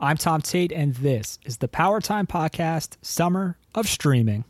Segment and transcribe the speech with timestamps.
[0.00, 4.44] I'm Tom Tate, and this is the Power Time Podcast Summer of Streaming.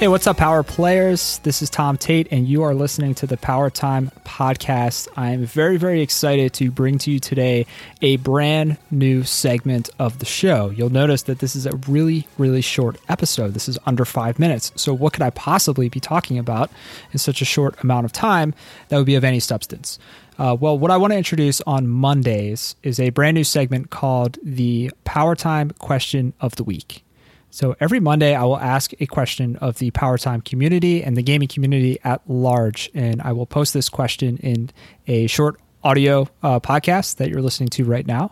[0.00, 1.40] Hey, what's up, Power Players?
[1.42, 5.08] This is Tom Tate, and you are listening to the Power Time Podcast.
[5.14, 7.66] I am very, very excited to bring to you today
[8.00, 10.70] a brand new segment of the show.
[10.70, 13.52] You'll notice that this is a really, really short episode.
[13.52, 14.72] This is under five minutes.
[14.74, 16.70] So, what could I possibly be talking about
[17.12, 18.54] in such a short amount of time
[18.88, 19.98] that would be of any substance?
[20.38, 24.38] Uh, well, what I want to introduce on Mondays is a brand new segment called
[24.42, 27.04] the Power Time Question of the Week.
[27.50, 31.22] So every Monday, I will ask a question of the Power Time community and the
[31.22, 32.90] gaming community at large.
[32.94, 34.70] And I will post this question in
[35.08, 38.30] a short audio uh, podcast that you're listening to right now.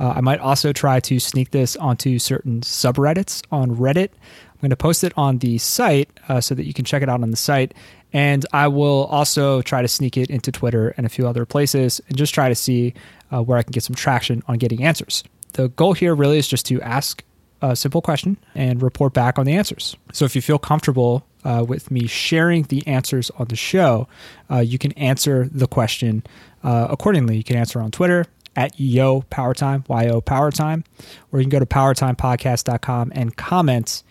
[0.00, 4.08] Uh, I might also try to sneak this onto certain subreddits on Reddit.
[4.10, 7.08] I'm going to post it on the site uh, so that you can check it
[7.08, 7.72] out on the site.
[8.12, 12.00] And I will also try to sneak it into Twitter and a few other places
[12.08, 12.94] and just try to see
[13.30, 15.22] uh, where I can get some traction on getting answers.
[15.52, 17.22] The goal here really is just to ask
[17.62, 19.96] a simple question and report back on the answers.
[20.12, 24.08] So if you feel comfortable uh, with me sharing the answers on the show,
[24.50, 26.24] uh, you can answer the question
[26.64, 27.36] uh, accordingly.
[27.36, 30.84] You can answer on Twitter at yo Power Time, yo Power Time,
[31.30, 34.02] or you can go to powertimepodcast.com and comment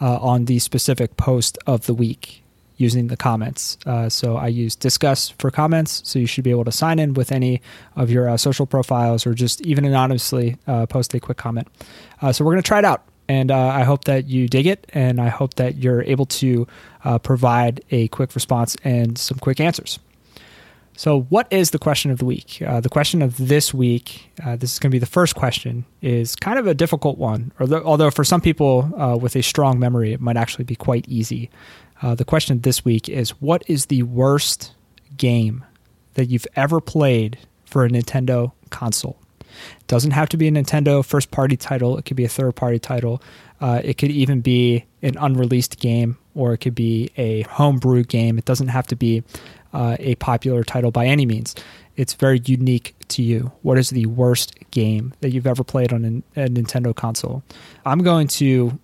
[0.00, 2.42] uh, on the specific post of the week
[2.80, 3.76] using the comments.
[3.84, 6.00] Uh, so I use Disqus for comments.
[6.04, 7.60] So you should be able to sign in with any
[7.94, 11.68] of your uh, social profiles or just even anonymously uh, post a quick comment.
[12.22, 13.04] Uh, so we're going to try it out.
[13.28, 14.90] And uh, I hope that you dig it.
[14.94, 16.66] And I hope that you're able to
[17.04, 19.98] uh, provide a quick response and some quick answers.
[20.96, 22.58] So, what is the question of the week?
[22.58, 26.58] the question of this week, this is going to be the first question, is kind
[26.58, 27.52] of a difficult one.
[27.58, 28.82] Although, although for some people
[29.18, 31.48] with a strong memory, it might actually be quite easy.
[32.02, 34.74] Uh, the question this week is What is the worst
[35.16, 35.64] game
[36.14, 39.18] that you've ever played for a Nintendo console?
[39.40, 42.56] It doesn't have to be a Nintendo first party title, it could be a third
[42.56, 43.22] party title.
[43.60, 48.38] Uh, it could even be an unreleased game or it could be a homebrew game.
[48.38, 49.22] It doesn't have to be
[49.74, 51.54] uh, a popular title by any means.
[51.96, 53.52] It's very unique to you.
[53.60, 57.42] What is the worst game that you've ever played on a, a Nintendo console?
[57.84, 58.78] I'm going to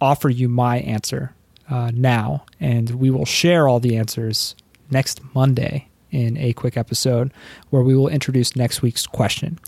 [0.00, 1.34] offer you my answer
[1.68, 4.54] uh, now, and we will share all the answers
[4.90, 7.32] next Monday in a quick episode
[7.70, 9.58] where we will introduce next week's question.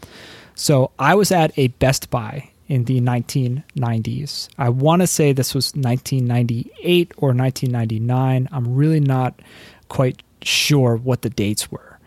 [0.54, 4.48] So I was at a Best Buy in the 1990s.
[4.58, 8.48] I want to say this was 1998 or 1999.
[8.50, 9.41] I'm really not
[9.88, 11.98] quite sure what the dates were.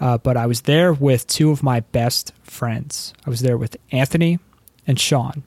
[0.00, 3.12] Uh, but I was there with two of my best friends.
[3.26, 4.38] I was there with Anthony
[4.86, 5.42] and Sean.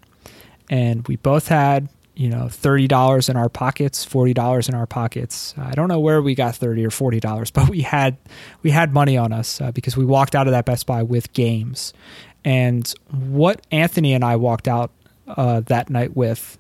[0.70, 5.54] And we both had you know, $30 in our pockets, $40 in our pockets.
[5.58, 8.18] I don't know where we got 30 or $40, but we had
[8.62, 11.34] we had money on us uh, because we walked out of that Best Buy with
[11.34, 11.94] games.
[12.46, 14.92] And what Anthony and I walked out
[15.28, 16.58] uh, that night with,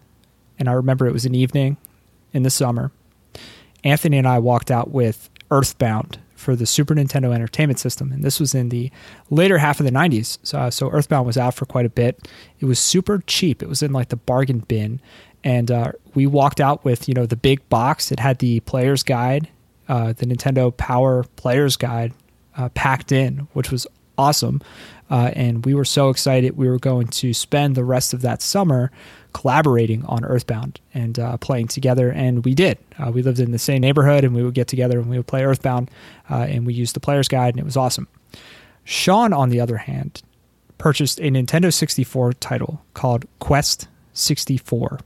[0.58, 1.78] and I remember it was an evening
[2.32, 2.92] in the summer.
[3.84, 8.40] Anthony and I walked out with Earthbound for the Super Nintendo Entertainment System, and this
[8.40, 8.92] was in the
[9.30, 10.40] later half of the 90s.
[10.44, 12.28] So, uh, so Earthbound was out for quite a bit.
[12.60, 13.62] It was super cheap.
[13.62, 15.02] It was in like the bargain bin,
[15.44, 18.12] and uh, we walked out with you know the big box.
[18.12, 19.50] It had the player's guide,
[19.88, 22.14] uh, the Nintendo Power Player's Guide,
[22.58, 23.86] uh, packed in, which was
[24.18, 24.62] awesome.
[25.10, 26.58] Uh, and we were so excited.
[26.58, 28.90] We were going to spend the rest of that summer
[29.34, 32.78] collaborating on Earthbound and uh, playing together, and we did.
[32.98, 35.28] Uh, we lived in the same neighborhood, and we would get together and we would
[35.28, 35.92] play Earthbound,
[36.30, 38.08] and we used the player's guide, and it was awesome.
[38.86, 40.22] Sean, on the other hand,
[40.78, 45.00] purchased a Nintendo 64 title called Quest 64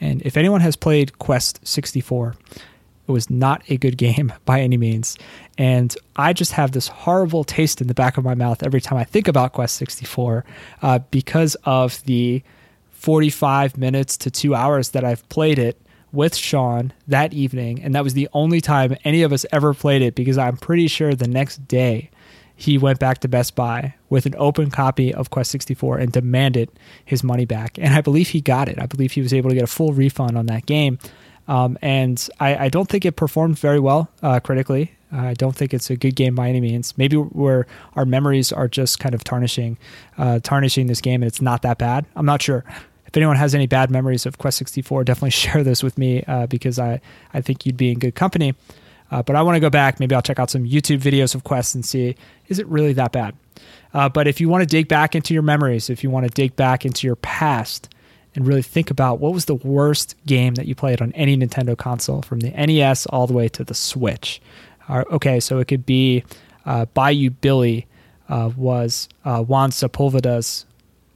[0.00, 2.34] and if anyone has played Quest 64,
[3.08, 5.18] it was not a good game by any means.
[5.58, 8.98] And I just have this horrible taste in the back of my mouth every time
[8.98, 10.44] I think about Quest 64
[10.82, 12.42] uh, because of the
[12.90, 15.80] 45 minutes to two hours that I've played it
[16.12, 17.82] with Sean that evening.
[17.82, 20.88] And that was the only time any of us ever played it because I'm pretty
[20.88, 22.10] sure the next day
[22.56, 26.70] he went back to Best Buy with an open copy of Quest 64 and demanded
[27.04, 27.78] his money back.
[27.78, 28.80] And I believe he got it.
[28.80, 30.98] I believe he was able to get a full refund on that game.
[31.48, 34.96] Um, and I, I, don't think it performed very well uh, critically.
[35.12, 36.98] I don't think it's a good game by any means.
[36.98, 39.78] Maybe where our memories are just kind of tarnishing,
[40.18, 42.04] uh, tarnishing this game, and it's not that bad.
[42.16, 42.64] I'm not sure.
[43.06, 46.46] If anyone has any bad memories of Quest 64, definitely share those with me uh,
[46.46, 47.00] because I,
[47.32, 48.54] I think you'd be in good company.
[49.10, 50.00] Uh, but I want to go back.
[50.00, 52.16] Maybe I'll check out some YouTube videos of Quest and see
[52.48, 53.34] is it really that bad.
[53.94, 56.30] Uh, but if you want to dig back into your memories, if you want to
[56.30, 57.88] dig back into your past
[58.34, 61.76] and really think about what was the worst game that you played on any Nintendo
[61.76, 64.42] console, from the NES all the way to the Switch.
[64.88, 66.22] Uh, okay, so it could be
[66.66, 67.86] uh, Bayou Billy
[68.28, 70.66] uh, was uh, Juan Sepulveda's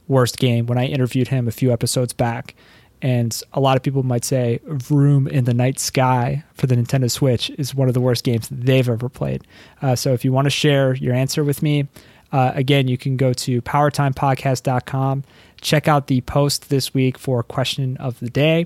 [0.07, 2.55] worst game when I interviewed him a few episodes back.
[3.01, 4.59] And a lot of people might say
[4.89, 8.47] Room in the Night Sky for the Nintendo Switch is one of the worst games
[8.51, 9.45] they've ever played.
[9.81, 11.87] Uh, so if you want to share your answer with me,
[12.31, 15.23] uh, again, you can go to powertimepodcast.com,
[15.59, 18.65] check out the post this week for question of the day,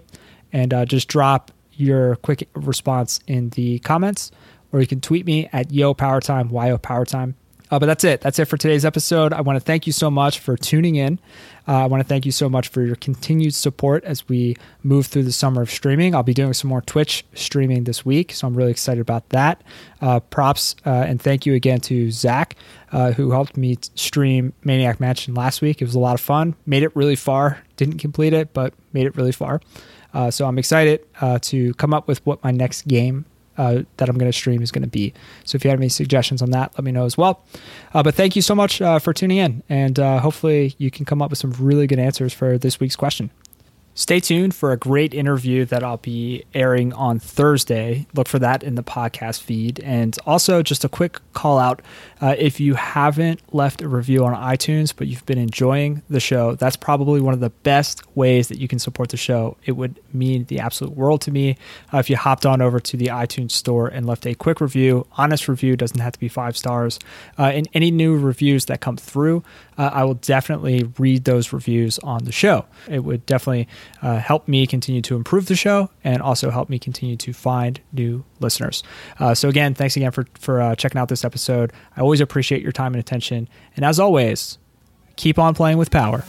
[0.54, 4.32] and uh, just drop your quick response in the comments,
[4.72, 7.34] or you can tweet me at yo powertime, yo powertime.
[7.72, 8.22] Uh, but that's it.
[8.22, 9.34] That's it for today's episode.
[9.34, 11.20] I want to thank you so much for tuning in.
[11.68, 15.08] Uh, I want to thank you so much for your continued support as we move
[15.08, 16.14] through the summer of streaming.
[16.14, 19.64] I'll be doing some more Twitch streaming this week, so I'm really excited about that.
[20.00, 22.56] Uh, props uh, and thank you again to Zach,
[22.92, 25.82] uh, who helped me stream Maniac Mansion last week.
[25.82, 26.56] It was a lot of fun.
[26.68, 27.64] Made it really far.
[27.78, 29.60] Didn't complete it, but made it really far.
[30.14, 31.02] Uh, so I'm excited
[31.42, 33.26] to come up with what my next game
[33.58, 35.14] uh, that I'm going to stream is going to be.
[35.44, 37.44] So if you have any suggestions on that, let me know as well.
[37.94, 41.06] Uh, but thank you so much uh, for tuning in, and uh, hopefully you can
[41.06, 43.30] come up with some really good answers for this week's question.
[43.98, 48.06] Stay tuned for a great interview that I'll be airing on Thursday.
[48.14, 49.80] Look for that in the podcast feed.
[49.80, 51.82] And also, just a quick call out
[52.20, 56.56] uh, if you haven't left a review on iTunes, but you've been enjoying the show,
[56.56, 59.56] that's probably one of the best ways that you can support the show.
[59.64, 61.56] It would mean the absolute world to me
[61.94, 65.08] uh, if you hopped on over to the iTunes store and left a quick review.
[65.14, 67.00] Honest review doesn't have to be five stars.
[67.40, 69.42] Uh, and any new reviews that come through,
[69.78, 72.66] uh, I will definitely read those reviews on the show.
[72.90, 73.68] It would definitely
[74.02, 77.80] uh, help me continue to improve the show and also help me continue to find
[77.92, 78.84] new listeners.
[79.20, 81.74] Uh, so, again, thanks again for, for uh, checking out this episode.
[81.96, 83.50] I always appreciate your time and attention.
[83.76, 84.58] And as always,
[85.16, 86.24] keep on playing with power.